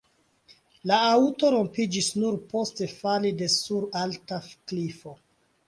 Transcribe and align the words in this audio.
La 0.91 0.95
aŭto 1.09 1.51
rompiĝas 1.55 2.09
nur 2.23 2.39
post 2.55 2.83
fali 2.95 3.35
de 3.45 3.53
sur 3.59 3.87
alta 4.03 4.43
klifo. 4.53 5.17